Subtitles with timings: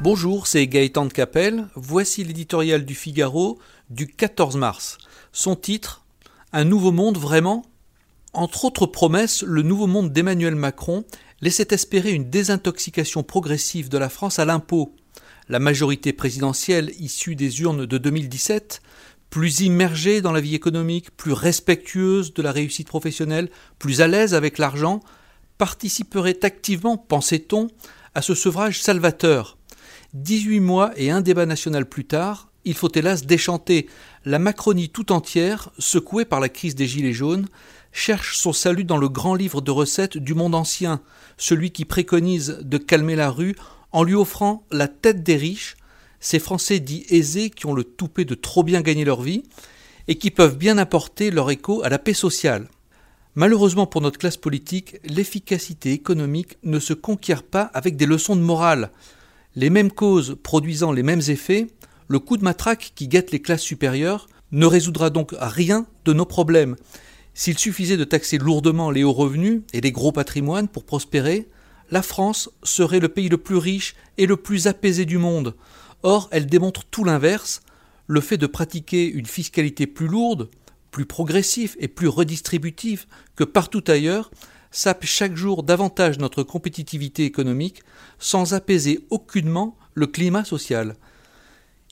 [0.00, 1.66] Bonjour, c'est Gaëtan de Capelle.
[1.74, 3.58] Voici l'éditorial du Figaro
[3.90, 4.96] du 14 mars.
[5.32, 6.04] Son titre
[6.52, 7.66] Un nouveau monde vraiment?
[8.32, 11.04] Entre autres promesses, le nouveau monde d'Emmanuel Macron
[11.40, 14.94] laissait espérer une désintoxication progressive de la France à l'impôt.
[15.48, 18.80] La majorité présidentielle issue des urnes de 2017,
[19.30, 24.34] plus immergée dans la vie économique, plus respectueuse de la réussite professionnelle, plus à l'aise
[24.34, 25.00] avec l'argent,
[25.58, 27.66] participerait activement, pensait-on,
[28.14, 29.57] à ce sevrage salvateur
[30.14, 33.88] 18 mois et un débat national plus tard, il faut hélas déchanter.
[34.24, 37.46] La Macronie tout entière, secouée par la crise des Gilets jaunes,
[37.92, 41.02] cherche son salut dans le grand livre de recettes du monde ancien,
[41.36, 43.54] celui qui préconise de calmer la rue
[43.92, 45.76] en lui offrant la tête des riches,
[46.20, 49.42] ces Français dits aisés qui ont le toupet de trop bien gagner leur vie
[50.08, 52.68] et qui peuvent bien apporter leur écho à la paix sociale.
[53.34, 58.40] Malheureusement pour notre classe politique, l'efficacité économique ne se conquiert pas avec des leçons de
[58.40, 58.90] morale
[59.58, 61.66] les mêmes causes produisant les mêmes effets,
[62.06, 66.24] le coup de matraque qui guette les classes supérieures ne résoudra donc rien de nos
[66.24, 66.76] problèmes.
[67.34, 71.48] S'il suffisait de taxer lourdement les hauts revenus et les gros patrimoines pour prospérer,
[71.90, 75.56] la France serait le pays le plus riche et le plus apaisé du monde.
[76.04, 77.60] Or, elle démontre tout l'inverse.
[78.06, 80.50] Le fait de pratiquer une fiscalité plus lourde,
[80.92, 84.30] plus progressive et plus redistributive que partout ailleurs
[84.70, 87.82] sape chaque jour davantage notre compétitivité économique
[88.18, 90.96] sans apaiser aucunement le climat social.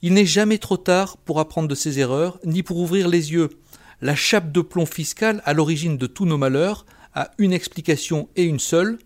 [0.03, 3.51] Il n'est jamais trop tard pour apprendre de ses erreurs, ni pour ouvrir les yeux.
[4.03, 8.45] La chape de plomb fiscale à l'origine de tous nos malheurs a une explication et
[8.45, 8.99] une seule,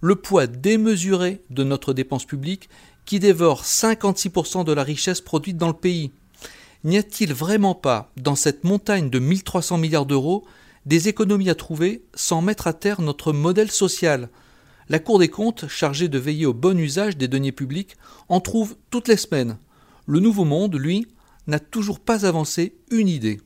[0.00, 2.70] le poids démesuré de notre dépense publique
[3.04, 6.10] qui dévore 56% de la richesse produite dans le pays.
[6.84, 10.46] N'y a-t-il vraiment pas, dans cette montagne de 1300 milliards d'euros,
[10.90, 14.28] des économies à trouver sans mettre à terre notre modèle social.
[14.88, 17.96] La Cour des comptes, chargée de veiller au bon usage des deniers publics,
[18.28, 19.56] en trouve toutes les semaines.
[20.06, 21.06] Le Nouveau Monde, lui,
[21.46, 23.40] n'a toujours pas avancé une idée.